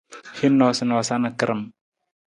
[0.39, 1.61] Hin noosanoosa na karam.